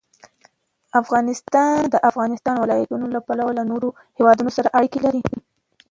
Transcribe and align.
افغانستان 1.01 1.75
د 1.87 1.87
د 1.93 1.95
افغانستان 2.09 2.55
ولايتونه 2.59 3.05
له 3.15 3.19
پلوه 3.27 3.51
له 3.57 3.63
نورو 3.71 3.89
هېوادونو 4.17 4.49
سره 4.57 4.73
اړیکې 4.79 4.99
لري. 5.05 5.21